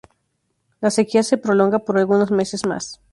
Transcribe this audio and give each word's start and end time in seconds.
La 0.79 0.89
sequía 0.89 1.21
se 1.21 1.37
prolonga 1.37 1.77
por 1.77 1.99
algunos 1.99 2.31
meses 2.31 2.65
más. 2.65 2.99